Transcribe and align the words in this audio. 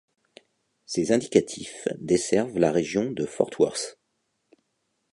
Ces 0.87 1.11
indicatifs 1.11 1.87
desservent 1.99 2.57
la 2.57 2.71
région 2.71 3.11
de 3.11 3.27
Fort 3.27 3.51
Worth. 3.59 3.99